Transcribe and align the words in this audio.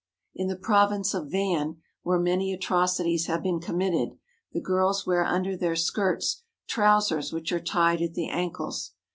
In 0.33 0.47
the 0.47 0.55
province 0.55 1.13
of 1.13 1.27
Van, 1.29 1.77
where 2.01 2.17
many 2.17 2.57
atroc 2.57 2.99
ities 2.99 3.27
have 3.27 3.43
been 3.43 3.59
committed, 3.59 4.17
the 4.51 4.59
girls 4.59 5.05
wear 5.05 5.23
under 5.23 5.55
their 5.55 5.75
skirts 5.75 6.41
trousers 6.65 7.31
which 7.31 7.51
are 7.51 7.59
tied 7.59 8.01
at 8.01 8.15
the 8.15 8.27
ankles. 8.27 8.93